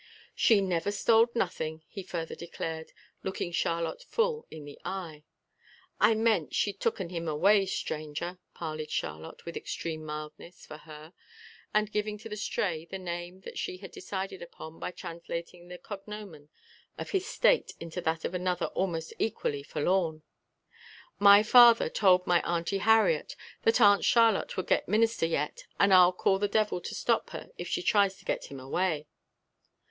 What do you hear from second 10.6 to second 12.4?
for her and giving to the